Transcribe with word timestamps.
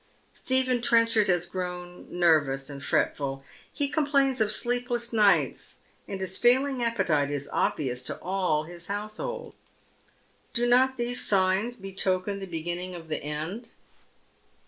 Stephen 0.33 0.81
Trenchard 0.81 1.27
has 1.27 1.45
grown 1.45 2.07
nervous 2.09 2.71
and 2.71 2.83
fi 2.83 3.05
etful. 3.05 3.43
He 3.71 3.87
com 3.87 4.07
plains 4.07 4.41
of 4.41 4.51
sleepless 4.51 5.13
nights, 5.13 5.77
and 6.07 6.19
his 6.19 6.39
failing 6.39 6.83
appetite 6.83 7.29
is 7.29 7.47
obvious 7.53 8.01
to 8.05 8.19
all 8.19 8.63
his 8.63 8.87
household. 8.87 9.53
Do 10.53 10.65
not 10.67 10.97
these 10.97 11.23
signs 11.23 11.77
betoken 11.77 12.39
the 12.39 12.47
beginning 12.47 12.95
of 12.95 13.09
the 13.09 13.21
end 13.21 13.69